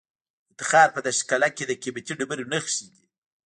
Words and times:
د 0.49 0.51
تخار 0.59 0.87
په 0.93 0.99
دشت 1.05 1.21
قلعه 1.29 1.49
کې 1.57 1.63
د 1.67 1.71
قیمتي 1.81 2.13
ډبرو 2.19 2.49
نښې 2.51 2.85
دي. 2.93 3.03